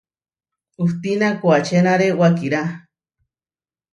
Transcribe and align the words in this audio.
Hustína 0.81 1.29
koačénare 1.41 2.07
wakirá. 2.19 2.63